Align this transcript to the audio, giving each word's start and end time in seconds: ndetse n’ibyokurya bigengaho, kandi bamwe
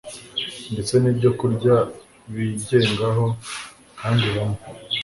ndetse 0.71 0.93
n’ibyokurya 0.97 1.75
bigengaho, 2.33 3.25
kandi 3.99 4.25
bamwe 4.35 4.61